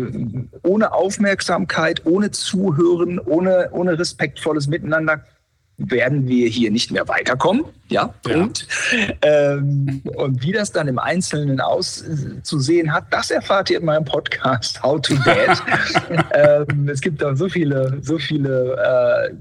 ohne 0.62 0.92
Aufmerksamkeit, 0.92 2.04
ohne 2.06 2.30
Zuhören, 2.30 3.18
ohne, 3.18 3.70
ohne 3.72 3.98
respektvolles 3.98 4.66
Miteinander 4.66 5.24
werden 5.76 6.26
wir 6.28 6.48
hier 6.48 6.70
nicht 6.70 6.90
mehr 6.90 7.08
weiterkommen. 7.08 7.64
Ja, 7.92 8.14
Punkt. 8.22 8.66
Ja. 8.92 9.52
Ähm, 9.52 10.02
und 10.16 10.42
wie 10.42 10.52
das 10.52 10.72
dann 10.72 10.88
im 10.88 10.98
Einzelnen 10.98 11.60
auszusehen 11.60 12.92
hat, 12.92 13.04
das 13.10 13.30
erfahrt 13.30 13.70
ihr 13.70 13.78
in 13.78 13.84
meinem 13.84 14.04
Podcast 14.04 14.82
How 14.82 15.00
to 15.00 15.14
Dad. 15.24 15.62
ähm, 16.70 16.88
es 16.88 17.00
gibt 17.00 17.22
da 17.22 17.36
so 17.36 17.48
viele, 17.48 17.98
so 18.00 18.18
viele 18.18 18.76
äh, 19.32 19.34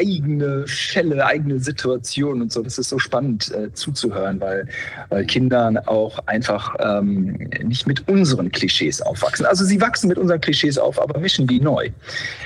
eigene 0.00 0.66
Fälle, 0.66 1.24
eigene 1.24 1.58
Situationen 1.60 2.42
und 2.42 2.52
so. 2.52 2.62
Das 2.62 2.78
ist 2.78 2.88
so 2.88 2.98
spannend 2.98 3.52
äh, 3.52 3.72
zuzuhören, 3.72 4.40
weil, 4.40 4.68
weil 5.08 5.24
Kinder 5.26 5.82
auch 5.86 6.18
einfach 6.26 6.74
ähm, 6.78 7.48
nicht 7.62 7.86
mit 7.86 8.08
unseren 8.08 8.50
Klischees 8.50 9.02
aufwachsen. 9.02 9.46
Also 9.46 9.64
sie 9.64 9.80
wachsen 9.80 10.08
mit 10.08 10.18
unseren 10.18 10.40
Klischees 10.40 10.78
auf, 10.78 11.00
aber 11.00 11.18
mischen 11.18 11.46
die 11.46 11.60
neu. 11.60 11.90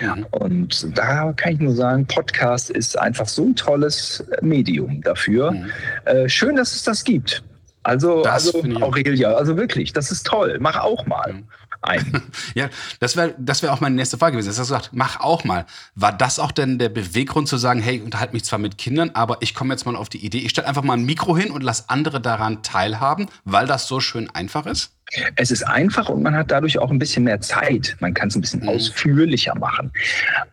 Ja. 0.00 0.16
Und 0.31 0.97
da 0.97 1.33
kann 1.33 1.54
ich 1.54 1.61
nur 1.61 1.75
sagen, 1.75 2.07
Podcast 2.07 2.71
ist 2.71 2.99
einfach 2.99 3.28
so 3.28 3.45
ein 3.45 3.57
tolles 3.57 4.25
Medium 4.40 5.02
dafür. 5.02 5.51
Mhm. 5.52 5.71
Äh, 6.04 6.28
schön, 6.28 6.56
dass 6.56 6.75
es 6.75 6.82
das 6.82 7.04
gibt. 7.04 7.42
Also, 7.85 8.23
das 8.23 8.54
also 8.54 8.62
Aurelia, 8.80 9.35
also 9.35 9.56
wirklich, 9.56 9.92
das 9.92 10.11
ist 10.12 10.26
toll. 10.26 10.59
Mach 10.61 10.78
auch 10.78 11.04
mal. 11.06 11.32
Mhm 11.32 11.44
ein. 11.83 12.23
ja, 12.55 12.69
das 13.01 13.17
wäre 13.17 13.35
das 13.39 13.62
wär 13.62 13.73
auch 13.73 13.81
meine 13.81 13.97
nächste 13.97 14.19
Frage 14.19 14.33
gewesen. 14.33 14.47
Du 14.47 14.51
hast 14.53 14.69
gesagt, 14.69 14.91
mach 14.93 15.21
auch 15.21 15.45
mal. 15.45 15.67
War 15.95 16.12
das 16.12 16.39
auch 16.39 16.53
denn 16.53 16.79
der 16.79 16.89
Beweggrund 16.89 17.49
zu 17.49 17.57
sagen, 17.57 17.81
hey, 17.81 18.01
unterhalte 18.01 18.35
mich 18.35 18.45
zwar 18.45 18.59
mit 18.59 18.79
Kindern, 18.79 19.11
aber 19.15 19.39
ich 19.41 19.55
komme 19.55 19.75
jetzt 19.75 19.85
mal 19.85 19.97
auf 19.97 20.09
die 20.09 20.25
Idee, 20.25 20.39
ich 20.39 20.51
stelle 20.51 20.69
einfach 20.69 20.83
mal 20.83 20.95
ein 20.95 21.05
Mikro 21.05 21.37
hin 21.37 21.51
und 21.51 21.62
lasse 21.62 21.85
andere 21.89 22.21
daran 22.21 22.62
teilhaben, 22.62 23.27
weil 23.45 23.67
das 23.67 23.87
so 23.87 24.01
schön 24.01 24.31
einfach 24.31 24.67
ist? 24.67 24.93
Es 25.37 25.51
ist 25.51 25.62
einfach 25.65 26.09
und 26.09 26.23
man 26.23 26.35
hat 26.35 26.51
dadurch 26.51 26.79
auch 26.79 26.91
ein 26.91 26.99
bisschen 26.99 27.25
mehr 27.25 27.41
Zeit. 27.41 27.97
Man 28.01 28.15
kann 28.15 28.29
es 28.29 28.35
ein 28.35 28.41
bisschen 28.41 28.62
mhm. 28.62 28.71
ausführlicher 28.71 29.55
machen. 29.55 29.93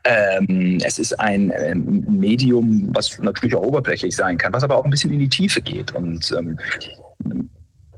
Ähm, 0.03 0.79
es 0.83 0.99
ist 0.99 1.17
ein 1.19 1.53
ähm, 1.55 2.05
Medium, 2.09 2.89
was 2.93 3.17
natürlich 3.19 3.55
auch 3.55 3.63
oberflächlich 3.63 4.15
sein 4.15 4.37
kann, 4.37 4.51
was 4.51 4.63
aber 4.63 4.75
auch 4.75 4.83
ein 4.83 4.91
bisschen 4.91 5.13
in 5.13 5.19
die 5.19 5.29
Tiefe 5.29 5.61
geht. 5.61 5.93
Und 5.93 6.33
ähm, 6.37 6.59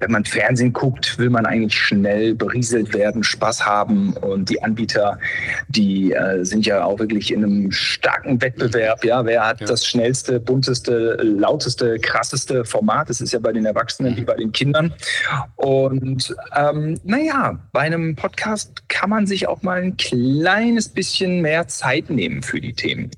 wenn 0.01 0.11
man 0.11 0.25
Fernsehen 0.25 0.73
guckt, 0.73 1.17
will 1.19 1.29
man 1.29 1.45
eigentlich 1.45 1.77
schnell 1.77 2.33
berieselt 2.33 2.93
werden, 2.93 3.23
Spaß 3.23 3.65
haben. 3.65 4.13
Und 4.13 4.49
die 4.49 4.61
Anbieter, 4.61 5.19
die 5.67 6.11
äh, 6.11 6.43
sind 6.43 6.65
ja 6.65 6.83
auch 6.83 6.99
wirklich 6.99 7.31
in 7.31 7.43
einem 7.43 7.71
starken 7.71 8.41
Wettbewerb. 8.41 9.05
Ja, 9.05 9.23
wer 9.25 9.47
hat 9.47 9.61
ja. 9.61 9.67
das 9.67 9.85
schnellste, 9.85 10.39
bunteste, 10.39 11.17
lauteste, 11.21 11.99
krasseste 11.99 12.65
Format? 12.65 13.09
Das 13.09 13.21
ist 13.21 13.31
ja 13.31 13.39
bei 13.39 13.53
den 13.53 13.65
Erwachsenen 13.65 14.17
wie 14.17 14.25
bei 14.25 14.35
den 14.35 14.51
Kindern. 14.51 14.93
Und 15.55 16.35
ähm, 16.55 16.99
naja, 17.03 17.59
bei 17.71 17.81
einem 17.81 18.15
Podcast 18.15 18.89
kann 18.89 19.11
man 19.11 19.27
sich 19.27 19.47
auch 19.47 19.61
mal 19.61 19.81
ein 19.83 19.97
kleines 19.97 20.89
bisschen 20.89 21.41
mehr 21.41 21.67
Zeit 21.67 22.09
nehmen 22.09 22.41
für 22.41 22.59
die 22.59 22.73
Themen. 22.73 23.11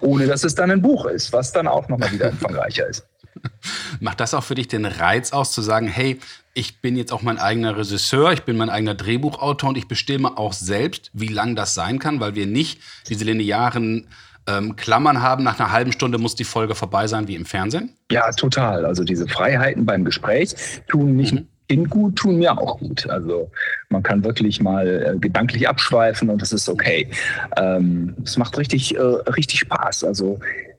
Ohne 0.00 0.26
dass 0.26 0.44
es 0.44 0.54
dann 0.54 0.70
ein 0.70 0.80
Buch 0.80 1.04
ist, 1.04 1.32
was 1.34 1.52
dann 1.52 1.68
auch 1.68 1.88
nochmal 1.88 2.10
wieder 2.10 2.30
umfangreicher 2.30 2.86
ist. 2.86 3.06
Macht 4.00 4.20
das 4.20 4.34
auch 4.34 4.44
für 4.44 4.54
dich 4.54 4.68
den 4.68 4.84
Reiz 4.84 5.32
aus, 5.32 5.52
zu 5.52 5.62
sagen, 5.62 5.86
hey, 5.86 6.18
ich 6.54 6.80
bin 6.80 6.96
jetzt 6.96 7.12
auch 7.12 7.22
mein 7.22 7.38
eigener 7.38 7.76
Regisseur, 7.76 8.32
ich 8.32 8.42
bin 8.42 8.56
mein 8.56 8.70
eigener 8.70 8.94
Drehbuchautor 8.94 9.70
und 9.70 9.78
ich 9.78 9.88
bestimme 9.88 10.36
auch 10.36 10.52
selbst, 10.52 11.10
wie 11.12 11.28
lang 11.28 11.54
das 11.54 11.74
sein 11.74 11.98
kann, 11.98 12.20
weil 12.20 12.34
wir 12.34 12.46
nicht 12.46 12.80
diese 13.08 13.24
linearen 13.24 14.08
ähm, 14.46 14.76
Klammern 14.76 15.22
haben, 15.22 15.44
nach 15.44 15.60
einer 15.60 15.70
halben 15.70 15.92
Stunde 15.92 16.18
muss 16.18 16.34
die 16.34 16.44
Folge 16.44 16.74
vorbei 16.74 17.06
sein 17.06 17.28
wie 17.28 17.36
im 17.36 17.44
Fernsehen? 17.44 17.96
Ja, 18.10 18.30
total. 18.32 18.84
Also 18.84 19.04
diese 19.04 19.28
Freiheiten 19.28 19.86
beim 19.86 20.04
Gespräch 20.04 20.54
tun 20.88 21.16
nicht 21.16 21.34
mhm 21.34 21.49
in 21.70 21.88
gut, 21.88 22.16
tun 22.16 22.38
mir 22.38 22.56
auch 22.58 22.78
gut. 22.78 23.08
Also 23.08 23.50
man 23.88 24.02
kann 24.02 24.24
wirklich 24.24 24.60
mal 24.60 24.86
äh, 24.86 25.18
gedanklich 25.18 25.68
abschweifen 25.68 26.30
und 26.30 26.42
das 26.42 26.52
ist 26.52 26.68
okay. 26.68 27.08
Ähm, 27.56 28.14
es 28.24 28.36
macht 28.36 28.58
richtig, 28.58 28.94
äh, 28.96 29.00
richtig 29.00 29.60
Spaß. 29.60 30.04
Also 30.04 30.38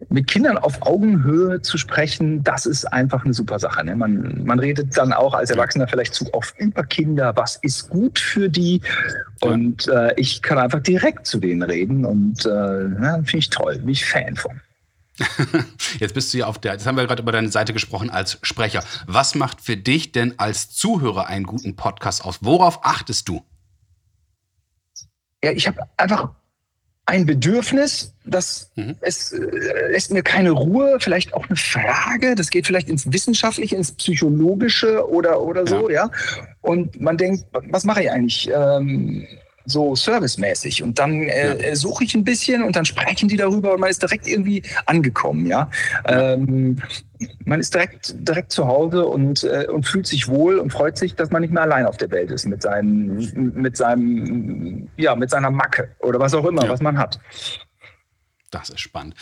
mit 0.09 0.27
Kindern 0.27 0.57
auf 0.57 0.81
Augenhöhe 0.81 1.61
zu 1.61 1.77
sprechen, 1.77 2.43
das 2.43 2.65
ist 2.65 2.85
einfach 2.85 3.23
eine 3.23 3.33
super 3.33 3.59
Sache. 3.59 3.85
Ne? 3.85 3.95
Man, 3.95 4.43
man 4.45 4.59
redet 4.59 4.97
dann 4.97 5.13
auch 5.13 5.33
als 5.33 5.49
Erwachsener 5.49 5.87
vielleicht 5.87 6.13
zu 6.13 6.31
oft 6.33 6.57
über 6.59 6.83
Kinder, 6.83 7.33
was 7.35 7.57
ist 7.57 7.89
gut 7.89 8.19
für 8.19 8.49
die. 8.49 8.81
Und 9.41 9.87
äh, 9.87 10.13
ich 10.17 10.41
kann 10.41 10.57
einfach 10.57 10.81
direkt 10.81 11.27
zu 11.27 11.39
denen 11.39 11.63
reden 11.63 12.05
und 12.05 12.45
äh, 12.45 12.89
finde 13.23 13.37
ich 13.37 13.49
toll, 13.49 13.77
bin 13.79 13.89
ich 13.89 14.05
Fan 14.05 14.35
von. 14.35 14.59
Jetzt 15.99 16.13
bist 16.13 16.33
du 16.33 16.39
ja 16.39 16.47
auf 16.47 16.59
der, 16.59 16.73
jetzt 16.73 16.85
haben 16.85 16.97
wir 16.97 17.05
gerade 17.05 17.21
über 17.21 17.31
deine 17.31 17.51
Seite 17.51 17.73
gesprochen 17.73 18.09
als 18.09 18.39
Sprecher. 18.41 18.83
Was 19.07 19.35
macht 19.35 19.61
für 19.61 19.77
dich 19.77 20.11
denn 20.11 20.35
als 20.37 20.69
Zuhörer 20.69 21.27
einen 21.27 21.45
guten 21.45 21.75
Podcast 21.75 22.23
aus? 22.23 22.39
Worauf 22.41 22.85
achtest 22.85 23.27
du? 23.27 23.43
Ja, 25.43 25.51
ich 25.51 25.67
habe 25.67 25.81
einfach 25.97 26.29
ein 27.05 27.25
Bedürfnis, 27.25 28.13
das 28.25 28.71
mhm. 28.75 28.95
es 29.01 29.33
äh, 29.33 29.91
lässt 29.91 30.11
mir 30.11 30.23
keine 30.23 30.51
Ruhe, 30.51 30.97
vielleicht 30.99 31.33
auch 31.33 31.47
eine 31.47 31.55
Frage, 31.55 32.35
das 32.35 32.49
geht 32.49 32.67
vielleicht 32.67 32.89
ins 32.89 33.11
Wissenschaftliche, 33.11 33.75
ins 33.75 33.91
Psychologische 33.91 35.09
oder, 35.09 35.41
oder 35.41 35.67
so, 35.67 35.89
ja. 35.89 36.05
ja? 36.05 36.11
Und 36.61 37.01
man 37.01 37.17
denkt, 37.17 37.45
was 37.51 37.83
mache 37.83 38.03
ich 38.03 38.11
eigentlich? 38.11 38.49
Ähm, 38.53 39.27
so 39.65 39.95
servicemäßig. 39.95 40.83
Und 40.83 40.99
dann 40.99 41.23
äh, 41.23 41.47
ja. 41.47 41.53
Äh, 41.53 41.75
suche 41.75 42.03
ich 42.03 42.15
ein 42.15 42.23
bisschen 42.23 42.63
und 42.63 42.75
dann 42.75 42.85
sprechen 42.85 43.29
die 43.29 43.37
darüber 43.37 43.73
und 43.73 43.79
man 43.79 43.89
ist 43.89 44.01
direkt 44.01 44.27
irgendwie 44.27 44.63
angekommen, 44.85 45.45
ja. 45.45 45.69
Ähm, 46.05 46.81
man 47.45 47.59
ist 47.59 47.73
direkt, 47.73 48.15
direkt 48.27 48.51
zu 48.51 48.67
Hause 48.67 49.05
und, 49.05 49.43
äh, 49.43 49.67
und 49.67 49.85
fühlt 49.85 50.07
sich 50.07 50.27
wohl 50.27 50.57
und 50.57 50.71
freut 50.71 50.97
sich, 50.97 51.15
dass 51.15 51.29
man 51.29 51.41
nicht 51.41 51.53
mehr 51.53 51.63
allein 51.63 51.85
auf 51.85 51.97
der 51.97 52.09
Welt 52.11 52.31
ist 52.31 52.45
mit, 52.45 52.63
seinen, 52.63 53.53
mit 53.55 53.77
seinem, 53.77 54.89
ja, 54.97 55.15
mit 55.15 55.29
seiner 55.29 55.51
Macke 55.51 55.95
oder 55.99 56.19
was 56.19 56.33
auch 56.33 56.45
immer, 56.45 56.63
ja. 56.63 56.69
was 56.69 56.81
man 56.81 56.97
hat. 56.97 57.19
Das 58.49 58.69
ist 58.69 58.79
spannend. 58.79 59.15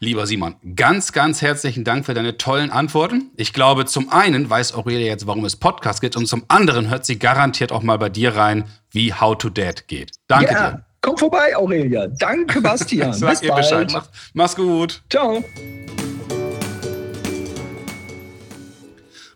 Lieber 0.00 0.26
Simon, 0.26 0.56
ganz, 0.76 1.12
ganz 1.12 1.42
herzlichen 1.42 1.84
Dank 1.84 2.06
für 2.06 2.14
deine 2.14 2.36
tollen 2.38 2.70
Antworten. 2.70 3.30
Ich 3.36 3.52
glaube, 3.52 3.84
zum 3.86 4.10
einen 4.10 4.48
weiß 4.48 4.74
Aurelia 4.74 5.06
jetzt, 5.06 5.26
warum 5.26 5.44
es 5.44 5.56
Podcast 5.56 6.00
gibt 6.00 6.16
und 6.16 6.26
zum 6.26 6.44
anderen 6.48 6.90
hört 6.90 7.06
sie 7.06 7.18
garantiert 7.18 7.72
auch 7.72 7.82
mal 7.82 7.98
bei 7.98 8.08
dir 8.08 8.36
rein, 8.36 8.64
wie 8.90 9.14
How 9.14 9.36
to 9.36 9.48
Dad 9.48 9.88
geht. 9.88 10.12
Danke 10.28 10.52
ja, 10.52 10.70
dir. 10.70 10.84
Komm 11.00 11.16
vorbei, 11.18 11.56
Aurelia. 11.56 12.06
Danke, 12.06 12.60
Bastian. 12.62 13.10
Bis 13.10 13.20
bald. 13.20 13.56
Bescheid. 13.56 13.90
Mach, 13.92 14.06
mach's 14.34 14.56
gut. 14.56 15.02
Ciao. 15.10 15.44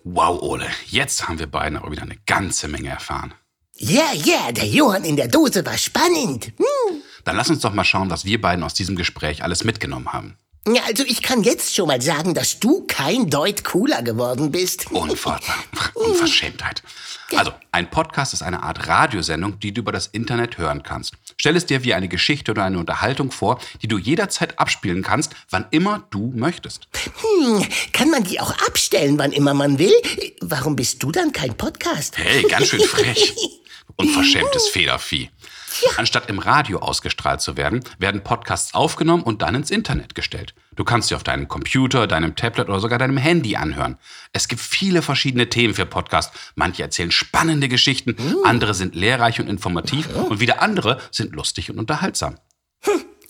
Wow, 0.04 0.40
Ole, 0.40 0.66
jetzt 0.86 1.28
haben 1.28 1.40
wir 1.40 1.48
beiden 1.48 1.78
auch 1.78 1.90
wieder 1.90 2.02
eine 2.02 2.16
ganze 2.26 2.68
Menge 2.68 2.90
erfahren. 2.90 3.34
Ja, 3.74 4.02
yeah, 4.02 4.14
ja, 4.14 4.24
yeah, 4.24 4.52
der 4.52 4.66
Johann 4.66 5.04
in 5.04 5.16
der 5.16 5.28
Dose 5.28 5.66
war 5.66 5.76
spannend. 5.76 6.52
Hm. 6.56 7.02
Dann 7.26 7.36
lass 7.36 7.50
uns 7.50 7.60
doch 7.60 7.74
mal 7.74 7.84
schauen, 7.84 8.08
was 8.08 8.24
wir 8.24 8.40
beiden 8.40 8.62
aus 8.62 8.72
diesem 8.72 8.94
Gespräch 8.94 9.42
alles 9.42 9.64
mitgenommen 9.64 10.12
haben. 10.12 10.38
Ja, 10.68 10.82
also 10.84 11.04
ich 11.04 11.22
kann 11.22 11.42
jetzt 11.42 11.74
schon 11.74 11.88
mal 11.88 12.00
sagen, 12.00 12.34
dass 12.34 12.60
du 12.60 12.84
kein 12.86 13.30
Deut 13.30 13.64
cooler 13.64 14.02
geworden 14.02 14.52
bist. 14.52 14.90
Unfassbar. 14.92 15.56
Unverschämtheit. 15.94 16.82
Also, 17.34 17.52
ein 17.72 17.90
Podcast 17.90 18.32
ist 18.32 18.42
eine 18.42 18.62
Art 18.62 18.86
Radiosendung, 18.86 19.58
die 19.58 19.72
du 19.72 19.80
über 19.80 19.90
das 19.90 20.06
Internet 20.06 20.58
hören 20.58 20.84
kannst. 20.84 21.14
Stell 21.36 21.56
es 21.56 21.66
dir 21.66 21.82
wie 21.82 21.94
eine 21.94 22.06
Geschichte 22.06 22.52
oder 22.52 22.64
eine 22.64 22.78
Unterhaltung 22.78 23.32
vor, 23.32 23.60
die 23.82 23.88
du 23.88 23.98
jederzeit 23.98 24.60
abspielen 24.60 25.02
kannst, 25.02 25.34
wann 25.50 25.66
immer 25.72 26.04
du 26.10 26.32
möchtest. 26.34 26.86
Hm, 26.94 27.66
kann 27.92 28.10
man 28.10 28.22
die 28.22 28.38
auch 28.38 28.52
abstellen, 28.68 29.18
wann 29.18 29.32
immer 29.32 29.54
man 29.54 29.80
will? 29.80 29.94
Warum 30.40 30.76
bist 30.76 31.02
du 31.02 31.10
dann 31.10 31.32
kein 31.32 31.56
Podcast? 31.56 32.16
Hey, 32.18 32.42
ganz 32.44 32.68
schön 32.68 32.82
frech. 32.82 33.34
Unverschämtes 33.96 34.68
Federvieh. 34.68 35.30
Ja. 35.82 35.90
Anstatt 35.96 36.28
im 36.28 36.38
Radio 36.38 36.78
ausgestrahlt 36.78 37.40
zu 37.40 37.56
werden, 37.56 37.82
werden 37.98 38.22
Podcasts 38.22 38.74
aufgenommen 38.74 39.22
und 39.22 39.42
dann 39.42 39.54
ins 39.54 39.70
Internet 39.70 40.14
gestellt. 40.14 40.54
Du 40.74 40.84
kannst 40.84 41.08
sie 41.08 41.14
auf 41.14 41.24
deinem 41.24 41.48
Computer, 41.48 42.06
deinem 42.06 42.36
Tablet 42.36 42.68
oder 42.68 42.80
sogar 42.80 42.98
deinem 42.98 43.16
Handy 43.16 43.56
anhören. 43.56 43.98
Es 44.32 44.48
gibt 44.48 44.60
viele 44.60 45.02
verschiedene 45.02 45.48
Themen 45.48 45.74
für 45.74 45.86
Podcasts. 45.86 46.36
Manche 46.54 46.82
erzählen 46.82 47.10
spannende 47.10 47.68
Geschichten, 47.68 48.16
hm. 48.16 48.36
andere 48.44 48.74
sind 48.74 48.94
lehrreich 48.94 49.40
und 49.40 49.48
informativ 49.48 50.08
und 50.14 50.40
wieder 50.40 50.62
andere 50.62 51.00
sind 51.10 51.34
lustig 51.34 51.70
und 51.70 51.78
unterhaltsam. 51.78 52.36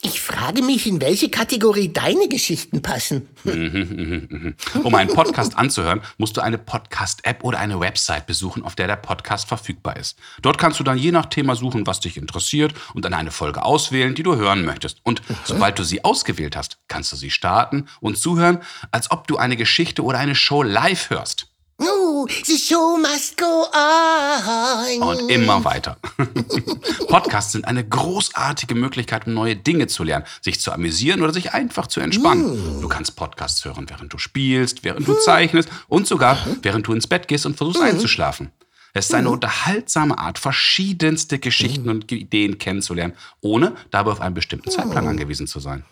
Ich 0.03 0.21
frage 0.21 0.63
mich, 0.63 0.87
in 0.87 1.01
welche 1.01 1.31
Kategorie 1.31 1.93
deine 1.93 2.29
Geschichten 2.29 2.83
passen. 2.83 3.29
um 4.83 4.95
einen 4.95 5.13
Podcast 5.13 5.57
anzuhören, 5.57 6.03
musst 6.19 6.37
du 6.37 6.41
eine 6.41 6.59
Podcast-App 6.59 7.43
oder 7.43 7.59
eine 7.59 7.81
Website 7.81 8.27
besuchen, 8.27 8.63
auf 8.63 8.75
der 8.75 8.87
der 8.87 8.97
Podcast 8.97 9.49
verfügbar 9.49 9.97
ist. 9.97 10.19
Dort 10.43 10.59
kannst 10.59 10.79
du 10.81 10.85
dann 10.85 10.99
je 10.99 11.13
nach 11.13 11.27
Thema 11.27 11.57
suchen, 11.57 11.87
was 11.87 12.01
dich 12.01 12.17
interessiert 12.17 12.75
und 12.95 13.05
dann 13.05 13.15
eine 13.15 13.31
Folge 13.31 13.65
auswählen, 13.65 14.15
die 14.15 14.23
du 14.23 14.37
hören 14.37 14.65
möchtest. 14.65 15.01
Und 15.03 15.23
sobald 15.45 15.79
du 15.79 15.85
sie 15.85 16.05
ausgewählt 16.05 16.57
hast, 16.57 16.79
kannst 16.89 17.13
du 17.13 17.17
sie 17.17 17.31
starten 17.31 17.87
und 18.01 18.19
zuhören, 18.19 18.61
als 18.91 19.11
ob 19.11 19.27
du 19.27 19.37
eine 19.37 19.57
Geschichte 19.57 20.03
oder 20.03 20.19
eine 20.19 20.35
Show 20.35 20.63
live 20.63 21.11
hörst. 21.11 21.49
Oh, 21.79 22.27
the 22.45 22.57
show 22.57 22.97
must 22.97 23.37
go 23.37 23.67
on. 23.75 25.03
Und 25.03 25.31
immer 25.31 25.63
weiter. 25.65 25.99
Podcasts 27.09 27.53
sind 27.53 27.67
eine 27.67 27.87
großartige 27.87 28.75
Möglichkeit, 28.75 29.27
um 29.27 29.35
neue 29.35 29.57
Dinge 29.57 29.87
zu 29.87 30.03
lernen, 30.03 30.25
sich 30.41 30.59
zu 30.59 30.73
amüsieren 30.73 31.23
oder 31.23 31.35
sich 31.35 31.53
einfach 31.53 31.87
zu 31.87 32.01
entspannen. 32.01 32.79
Mm. 32.79 32.81
Du 32.81 32.89
kannst 32.89 33.15
Podcasts 33.17 33.65
hören, 33.65 33.91
während 33.91 34.13
du 34.13 34.17
spielst, 34.17 34.85
während 34.85 35.07
du 35.07 35.15
zeichnest 35.15 35.69
und 35.89 36.07
sogar 36.07 36.39
während 36.63 36.87
du 36.87 36.95
ins 36.95 37.07
Bett 37.07 37.29
gehst 37.29 37.45
und 37.45 37.57
versuchst 37.57 37.83
mm. 37.83 37.85
einzuschlafen. 37.85 38.53
Es 38.95 39.07
ist 39.07 39.15
eine 39.15 39.29
unterhaltsame 39.29 40.17
Art, 40.17 40.39
verschiedenste 40.39 41.39
Geschichten 41.39 41.91
und 41.91 42.11
Ideen 42.11 42.57
kennenzulernen, 42.57 43.13
ohne 43.43 43.75
dabei 43.91 44.13
auf 44.13 44.23
einen 44.23 44.35
bestimmten 44.35 44.71
Zeitplan 44.71 45.07
angewiesen 45.07 45.47
zu 45.47 45.61
sein. 45.61 45.85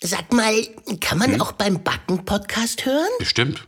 Sag 0.00 0.32
mal, 0.32 0.54
kann 1.00 1.18
man 1.18 1.40
auch 1.40 1.52
beim 1.52 1.82
Backen 1.82 2.24
Podcast 2.24 2.86
hören? 2.86 3.10
Bestimmt. 3.18 3.66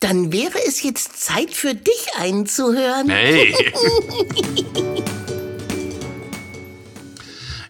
Dann 0.00 0.32
wäre 0.32 0.58
es 0.66 0.82
jetzt 0.84 1.20
Zeit 1.20 1.52
für 1.52 1.74
dich 1.74 2.08
einzuhören. 2.16 3.10
Hey! 3.10 3.52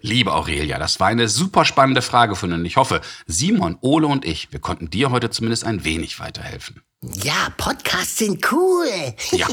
Liebe 0.03 0.35
Aurelia, 0.35 0.79
das 0.79 1.01
war 1.01 1.09
eine 1.09 1.29
super 1.29 1.65
spannende 1.65 2.03
Frage 2.03 2.37
von 2.37 2.53
Ihnen. 2.53 2.67
Ich 2.67 2.77
hoffe, 2.77 3.01
Simon, 3.27 3.79
Ole 3.81 4.07
und 4.07 4.25
ich, 4.27 4.53
wir 4.53 4.61
konnten 4.61 4.91
dir 4.91 5.11
heute 5.11 5.31
zumindest 5.31 5.65
ein 5.65 5.85
wenig 5.85 6.21
weiterhelfen. 6.21 6.83
Ja, 7.03 7.49
Podcasts 7.57 8.19
sind 8.19 8.53
cool. 8.53 8.87
Ja, 9.33 9.47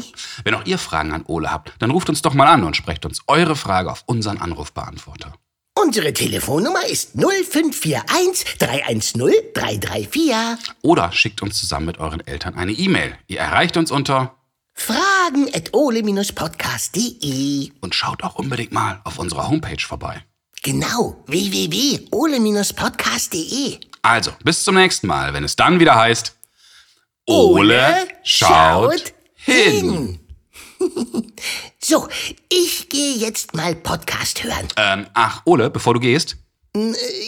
wenn 0.43 0.53
auch 0.53 0.65
ihr 0.65 0.77
Fragen 0.77 1.13
an 1.13 1.23
Ole 1.27 1.51
habt, 1.51 1.73
dann 1.79 1.91
ruft 1.91 2.09
uns 2.09 2.21
doch 2.21 2.33
mal 2.33 2.47
an 2.47 2.63
und 2.63 2.75
sprecht 2.75 3.05
uns 3.05 3.21
eure 3.27 3.55
Frage 3.55 3.91
auf 3.91 4.03
unseren 4.05 4.37
Anrufbeantworter. 4.37 5.33
Unsere 5.85 6.13
Telefonnummer 6.13 6.85
ist 6.87 7.11
0541 7.13 8.57
310 8.57 9.21
334. 9.53 10.73
Oder 10.81 11.11
schickt 11.11 11.43
uns 11.43 11.59
zusammen 11.59 11.85
mit 11.85 11.99
euren 11.99 12.25
Eltern 12.25 12.55
eine 12.55 12.71
E-Mail. 12.71 13.15
Ihr 13.27 13.37
erreicht 13.39 13.77
uns 13.77 13.91
unter 13.91 14.35
Fragen 14.73 15.47
at 15.53 15.75
ole-podcast.de. 15.75 17.69
und 17.81 17.93
schaut 17.93 18.23
auch 18.23 18.33
unbedingt 18.35 18.71
mal 18.71 18.99
auf 19.03 19.19
unserer 19.19 19.47
Homepage 19.47 19.79
vorbei. 19.79 20.23
Genau, 20.63 21.23
www.ole-podcast.de. 21.27 23.77
Also, 24.01 24.31
bis 24.43 24.63
zum 24.63 24.73
nächsten 24.73 25.05
Mal, 25.05 25.35
wenn 25.35 25.43
es 25.43 25.55
dann 25.55 25.79
wieder 25.79 25.93
heißt 25.93 26.35
Ole 27.27 28.07
schaut 28.23 29.13
hin. 29.35 30.19
So, 31.79 32.07
ich 32.49 32.89
gehe 32.89 33.15
jetzt 33.15 33.53
mal 33.53 33.75
Podcast 33.75 34.43
hören. 34.43 34.67
Ähm, 34.77 35.05
ach, 35.13 35.41
Ole, 35.45 35.69
bevor 35.69 35.93
du 35.93 35.99
gehst, 35.99 36.37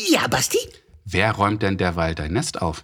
Ja, 0.10 0.28
Basti? 0.28 0.58
wer 1.06 1.32
räumt 1.34 1.62
denn 1.62 1.78
derweil 1.78 2.16
dein 2.16 2.34
Nest 2.34 2.62
auf? 2.62 2.84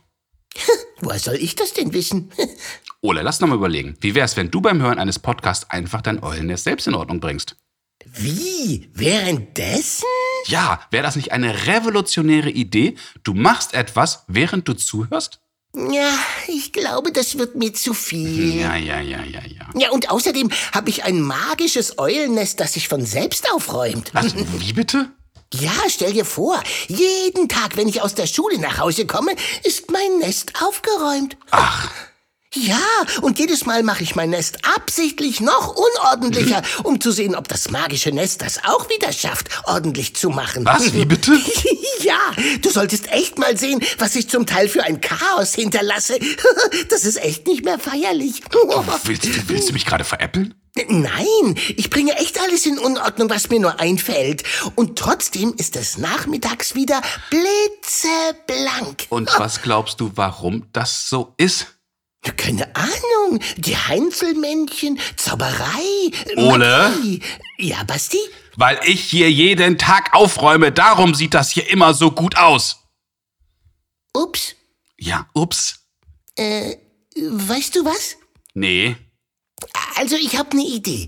Woher 1.01 1.19
soll 1.19 1.35
ich 1.35 1.55
das 1.55 1.73
denn 1.73 1.93
wissen? 1.93 2.31
Ole, 3.01 3.21
lass 3.21 3.39
noch 3.39 3.47
mal 3.49 3.55
überlegen. 3.55 3.97
Wie 4.01 4.15
wär's, 4.15 4.37
wenn 4.37 4.51
du 4.51 4.61
beim 4.61 4.81
Hören 4.81 4.99
eines 4.99 5.19
Podcasts 5.19 5.69
einfach 5.69 6.01
dein 6.01 6.21
Eulennest 6.23 6.63
selbst 6.63 6.87
in 6.87 6.95
Ordnung 6.95 7.19
bringst? 7.19 7.57
Wie? 8.05 8.89
Währenddessen? 8.93 10.05
Ja, 10.45 10.81
wäre 10.91 11.03
das 11.03 11.15
nicht 11.15 11.31
eine 11.31 11.67
revolutionäre 11.67 12.49
Idee? 12.49 12.95
Du 13.23 13.33
machst 13.33 13.73
etwas, 13.73 14.23
während 14.27 14.67
du 14.67 14.73
zuhörst? 14.73 15.39
Ja, 15.75 16.17
ich 16.47 16.71
glaube, 16.71 17.11
das 17.11 17.37
wird 17.37 17.55
mir 17.55 17.73
zu 17.73 17.93
viel. 17.95 18.61
Ja, 18.61 18.75
ja, 18.75 18.99
ja, 18.99 19.23
ja, 19.23 19.41
ja. 19.41 19.69
Ja, 19.75 19.89
und 19.89 20.11
außerdem 20.11 20.51
habe 20.71 20.89
ich 20.89 21.03
ein 21.03 21.19
magisches 21.19 21.97
Eulennest, 21.97 22.59
das 22.59 22.73
sich 22.73 22.87
von 22.87 23.05
selbst 23.05 23.51
aufräumt. 23.51 24.11
Was? 24.13 24.35
Wie 24.35 24.73
bitte? 24.73 25.09
Ja, 25.51 25.71
stell 25.87 26.13
dir 26.13 26.25
vor, 26.25 26.61
jeden 26.87 27.47
Tag, 27.49 27.75
wenn 27.75 27.87
ich 27.87 28.01
aus 28.01 28.15
der 28.15 28.27
Schule 28.27 28.59
nach 28.59 28.79
Hause 28.79 29.05
komme, 29.07 29.31
ist 29.63 29.91
mein 29.91 30.19
Nest 30.19 30.53
aufgeräumt. 30.63 31.37
Ach, 31.51 31.89
Ja, 32.55 32.79
und 33.21 33.39
jedes 33.39 33.65
Mal 33.65 33.81
mache 33.83 34.03
ich 34.03 34.15
mein 34.15 34.29
Nest 34.29 34.59
absichtlich 34.75 35.39
noch 35.41 35.75
unordentlicher, 35.75 36.61
um 36.83 37.01
zu 37.01 37.11
sehen, 37.11 37.35
ob 37.35 37.47
das 37.47 37.71
magische 37.71 38.11
Nest 38.11 38.41
das 38.43 38.63
auch 38.63 38.89
wieder 38.89 39.11
schafft, 39.11 39.47
ordentlich 39.65 40.15
zu 40.15 40.29
machen. 40.29 40.63
was? 40.65 40.93
Wie 40.93 41.05
bitte? 41.05 41.31
Ja, 42.03 42.19
du 42.61 42.69
solltest 42.69 43.09
echt 43.13 43.39
mal 43.39 43.55
sehen, 43.57 43.79
was 43.97 44.13
ich 44.17 44.29
zum 44.29 44.45
Teil 44.45 44.67
für 44.67 44.83
ein 44.83 44.99
Chaos 44.99 45.53
hinterlasse. 45.53 46.19
Das 46.89 47.05
ist 47.05 47.15
echt 47.23 47.47
nicht 47.47 47.63
mehr 47.63 47.79
feierlich. 47.79 48.41
Willst, 49.05 49.23
du- 49.25 49.47
willst 49.47 49.69
du 49.69 49.73
mich 49.73 49.85
gerade 49.85 50.03
veräppeln? 50.03 50.53
Nein, 50.89 51.55
ich 51.77 51.89
bringe 51.89 52.17
echt 52.17 52.39
alles 52.41 52.65
in 52.65 52.77
Unordnung, 52.77 53.29
was 53.29 53.49
mir 53.49 53.59
nur 53.61 53.79
einfällt. 53.79 54.43
Und 54.75 54.99
trotzdem 54.99 55.53
ist 55.57 55.77
es 55.77 55.97
nachmittags 55.97 56.75
wieder 56.75 56.99
blitzeblank. 57.29 59.05
Und 59.09 59.29
was 59.39 59.61
glaubst 59.61 60.01
du, 60.01 60.11
warum 60.15 60.67
das 60.73 61.07
so 61.09 61.33
ist? 61.37 61.67
Keine 62.23 62.73
Ahnung. 62.75 63.39
Die 63.57 63.75
Heinzelmännchen, 63.75 64.99
Zauberei. 65.17 66.11
Ole? 66.37 66.89
Magie. 66.95 67.21
Ja, 67.57 67.83
Basti? 67.83 68.19
Weil 68.55 68.79
ich 68.85 69.03
hier 69.03 69.29
jeden 69.31 69.77
Tag 69.77 70.13
aufräume, 70.13 70.71
darum 70.71 71.15
sieht 71.15 71.33
das 71.33 71.51
hier 71.51 71.69
immer 71.69 71.93
so 71.93 72.11
gut 72.11 72.37
aus. 72.37 72.77
Ups. 74.13 74.55
Ja, 74.97 75.27
ups. 75.33 75.79
Weißt 76.37 77.75
du 77.75 77.85
was? 77.85 78.15
Nee. 78.53 78.95
Also, 79.95 80.15
ich 80.15 80.37
habe 80.37 80.51
eine 80.51 80.63
Idee. 80.63 81.07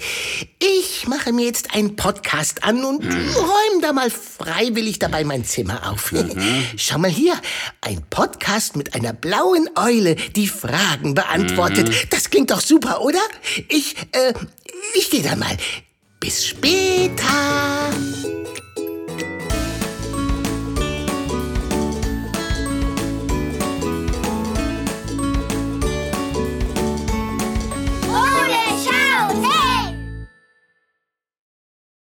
Ich 0.59 1.07
mache 1.07 1.31
mir 1.33 1.45
jetzt 1.45 1.73
einen 1.73 1.95
Podcast 1.95 2.63
an 2.63 2.83
und 2.83 3.03
räume 3.03 3.81
da 3.81 3.93
mal 3.93 4.09
freiwillig 4.09 4.99
dabei 4.99 5.23
mein 5.23 5.43
Zimmer 5.43 5.91
auf. 5.91 6.13
Schau 6.77 6.97
mal 6.97 7.09
hier, 7.09 7.33
ein 7.81 8.03
Podcast 8.09 8.75
mit 8.75 8.95
einer 8.95 9.13
blauen 9.13 9.69
Eule, 9.75 10.15
die 10.15 10.47
Fragen 10.47 11.13
beantwortet. 11.13 11.91
Das 12.11 12.29
klingt 12.29 12.51
doch 12.51 12.61
super, 12.61 13.01
oder? 13.01 13.21
Ich, 13.69 13.95
äh, 14.11 14.33
ich 14.95 15.09
gehe 15.09 15.23
da 15.23 15.35
mal. 15.35 15.57
Bis 16.19 16.45
später. 16.45 17.91